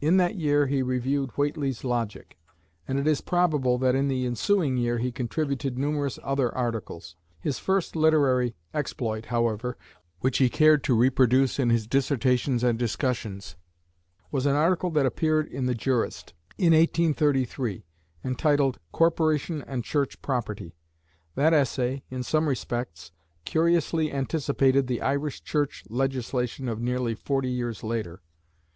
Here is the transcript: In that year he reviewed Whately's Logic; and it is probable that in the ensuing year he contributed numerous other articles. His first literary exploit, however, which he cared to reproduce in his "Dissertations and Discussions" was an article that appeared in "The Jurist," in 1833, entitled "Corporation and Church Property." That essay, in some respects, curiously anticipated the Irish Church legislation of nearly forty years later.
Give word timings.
In 0.00 0.16
that 0.16 0.34
year 0.34 0.66
he 0.66 0.82
reviewed 0.82 1.30
Whately's 1.36 1.84
Logic; 1.84 2.36
and 2.88 2.98
it 2.98 3.06
is 3.06 3.20
probable 3.20 3.78
that 3.78 3.94
in 3.94 4.08
the 4.08 4.26
ensuing 4.26 4.76
year 4.76 4.98
he 4.98 5.12
contributed 5.12 5.78
numerous 5.78 6.18
other 6.24 6.52
articles. 6.56 7.14
His 7.38 7.60
first 7.60 7.94
literary 7.94 8.56
exploit, 8.74 9.26
however, 9.26 9.78
which 10.18 10.38
he 10.38 10.48
cared 10.48 10.82
to 10.82 10.96
reproduce 10.96 11.60
in 11.60 11.70
his 11.70 11.86
"Dissertations 11.86 12.64
and 12.64 12.80
Discussions" 12.80 13.54
was 14.32 14.44
an 14.44 14.56
article 14.56 14.90
that 14.90 15.06
appeared 15.06 15.46
in 15.46 15.66
"The 15.66 15.76
Jurist," 15.76 16.34
in 16.58 16.72
1833, 16.72 17.84
entitled 18.24 18.80
"Corporation 18.90 19.62
and 19.62 19.84
Church 19.84 20.20
Property." 20.20 20.74
That 21.36 21.54
essay, 21.54 22.02
in 22.10 22.24
some 22.24 22.48
respects, 22.48 23.12
curiously 23.44 24.10
anticipated 24.12 24.88
the 24.88 25.00
Irish 25.00 25.44
Church 25.44 25.84
legislation 25.88 26.68
of 26.68 26.80
nearly 26.80 27.14
forty 27.14 27.52
years 27.52 27.84
later. 27.84 28.20